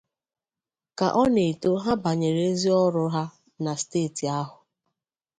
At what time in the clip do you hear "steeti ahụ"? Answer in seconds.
3.81-4.57